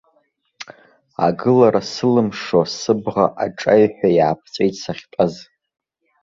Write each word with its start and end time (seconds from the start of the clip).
Агылара 1.27 1.81
сылымшо, 1.91 2.61
сыбӷа 2.79 3.25
аҿаҩҳәа 3.43 4.09
иааԥҵәеит 4.17 4.75
сахьтәаз. 4.83 5.33